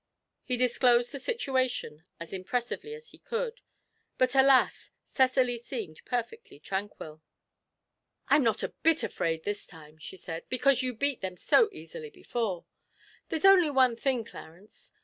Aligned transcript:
He 0.43 0.57
disclosed 0.57 1.11
the 1.11 1.19
situation 1.19 2.05
as 2.19 2.33
impressively 2.33 2.95
as 2.95 3.09
he 3.09 3.19
could; 3.19 3.61
but, 4.17 4.33
alas! 4.33 4.89
Cecily 5.03 5.59
seemed 5.59 6.03
perfectly 6.05 6.59
tranquil. 6.59 7.21
'I'm 8.29 8.41
not 8.43 8.63
a 8.63 8.69
bit 8.81 9.03
afraid 9.03 9.43
this 9.43 9.67
time,' 9.67 9.99
she 9.99 10.17
said, 10.17 10.49
'because 10.49 10.81
you 10.81 10.95
beat 10.95 11.21
them 11.21 11.37
so 11.37 11.69
easily 11.71 12.09
before; 12.09 12.65
there's 13.29 13.45
only 13.45 13.69
one 13.69 13.95
thing, 13.95 14.25
Clarence. 14.25 14.91